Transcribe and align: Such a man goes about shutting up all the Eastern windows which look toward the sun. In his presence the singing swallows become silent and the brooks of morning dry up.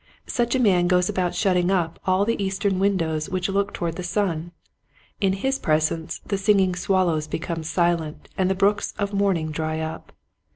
Such 0.25 0.55
a 0.55 0.59
man 0.59 0.87
goes 0.87 1.09
about 1.09 1.35
shutting 1.35 1.69
up 1.69 1.99
all 2.07 2.25
the 2.25 2.43
Eastern 2.43 2.79
windows 2.79 3.29
which 3.29 3.49
look 3.49 3.71
toward 3.71 3.97
the 3.97 4.03
sun. 4.03 4.51
In 5.19 5.33
his 5.33 5.59
presence 5.59 6.21
the 6.25 6.39
singing 6.39 6.73
swallows 6.73 7.27
become 7.27 7.61
silent 7.61 8.27
and 8.35 8.49
the 8.49 8.55
brooks 8.55 8.95
of 8.97 9.13
morning 9.13 9.51
dry 9.51 9.79
up. 9.79 10.11